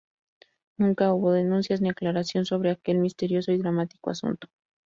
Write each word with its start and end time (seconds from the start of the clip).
Nunca 0.77 1.13
hubo 1.13 1.31
denuncias 1.31 1.79
ni 1.79 1.87
aclaración 1.89 2.45
sobre 2.45 2.71
aquel 2.71 2.97
misterioso 2.97 3.51
y 3.51 3.59
dramático 3.59 4.09
asunto. 4.09 4.47